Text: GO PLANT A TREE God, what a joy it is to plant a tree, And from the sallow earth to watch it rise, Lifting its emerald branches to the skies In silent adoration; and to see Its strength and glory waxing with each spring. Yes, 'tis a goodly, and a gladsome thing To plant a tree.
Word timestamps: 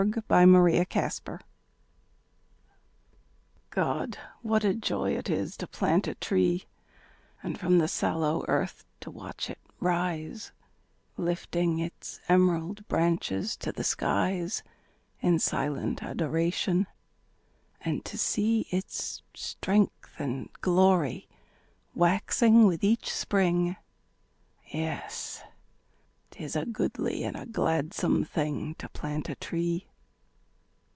GO 0.09 0.21
PLANT 0.21 0.55
A 0.55 0.83
TREE 0.83 1.37
God, 3.69 4.17
what 4.41 4.63
a 4.63 4.73
joy 4.73 5.11
it 5.15 5.29
is 5.29 5.55
to 5.57 5.67
plant 5.67 6.07
a 6.07 6.15
tree, 6.15 6.65
And 7.43 7.59
from 7.59 7.77
the 7.77 7.87
sallow 7.87 8.43
earth 8.47 8.83
to 9.01 9.11
watch 9.11 9.47
it 9.47 9.59
rise, 9.79 10.53
Lifting 11.17 11.77
its 11.77 12.19
emerald 12.27 12.87
branches 12.87 13.55
to 13.57 13.71
the 13.71 13.83
skies 13.83 14.63
In 15.19 15.37
silent 15.37 16.01
adoration; 16.01 16.87
and 17.81 18.03
to 18.05 18.17
see 18.17 18.61
Its 18.71 19.21
strength 19.35 20.15
and 20.17 20.49
glory 20.61 21.27
waxing 21.93 22.65
with 22.65 22.83
each 22.83 23.13
spring. 23.13 23.75
Yes, 24.65 25.43
'tis 26.31 26.55
a 26.55 26.65
goodly, 26.65 27.23
and 27.23 27.37
a 27.37 27.45
gladsome 27.45 28.25
thing 28.25 28.73
To 28.79 28.89
plant 28.89 29.29
a 29.29 29.35
tree. 29.35 29.85